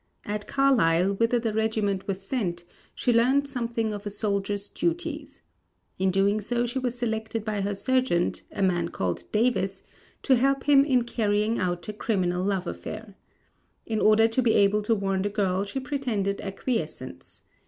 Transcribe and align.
At 0.25 0.47
Carlisle, 0.47 1.13
whither 1.17 1.37
the 1.37 1.53
regiment 1.53 2.07
was 2.07 2.23
sent 2.23 2.63
she 2.95 3.13
learned 3.13 3.47
something 3.47 3.93
of 3.93 4.03
a 4.07 4.09
soldier's 4.09 4.67
duties. 4.67 5.43
In 5.99 6.09
doing 6.09 6.41
so 6.41 6.65
she 6.65 6.79
was 6.79 6.97
selected 6.97 7.45
by 7.45 7.61
her 7.61 7.75
sergeant, 7.75 8.41
a 8.51 8.63
man 8.63 8.89
called 8.89 9.31
Davis, 9.31 9.83
to 10.23 10.37
help 10.37 10.63
him 10.63 10.83
in 10.83 11.03
carrying 11.03 11.59
out 11.59 11.87
a 11.87 11.93
criminal 11.93 12.43
love 12.43 12.65
affair. 12.65 13.15
In 13.85 13.99
order 13.99 14.27
to 14.27 14.41
be 14.41 14.53
able 14.53 14.81
to 14.81 14.95
warn 14.95 15.21
the 15.21 15.29
girl 15.29 15.65
she 15.65 15.79
pretended 15.79 16.41
acquiescence. 16.41 17.43